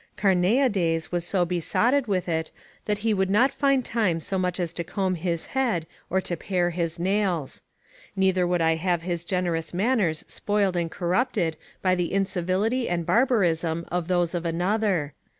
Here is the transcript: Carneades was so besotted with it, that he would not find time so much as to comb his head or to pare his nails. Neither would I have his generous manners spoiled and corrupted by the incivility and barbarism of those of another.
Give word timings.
Carneades 0.17 1.11
was 1.11 1.27
so 1.27 1.45
besotted 1.45 2.07
with 2.07 2.27
it, 2.27 2.49
that 2.85 2.97
he 3.05 3.13
would 3.13 3.29
not 3.29 3.51
find 3.51 3.85
time 3.85 4.19
so 4.19 4.39
much 4.39 4.59
as 4.59 4.73
to 4.73 4.83
comb 4.83 5.13
his 5.13 5.45
head 5.53 5.85
or 6.09 6.19
to 6.19 6.35
pare 6.35 6.71
his 6.71 6.97
nails. 6.97 7.61
Neither 8.15 8.47
would 8.47 8.61
I 8.61 8.77
have 8.77 9.03
his 9.03 9.23
generous 9.23 9.75
manners 9.75 10.25
spoiled 10.27 10.75
and 10.75 10.89
corrupted 10.89 11.55
by 11.83 11.93
the 11.93 12.13
incivility 12.13 12.89
and 12.89 13.05
barbarism 13.05 13.85
of 13.91 14.07
those 14.07 14.33
of 14.33 14.43
another. 14.43 15.13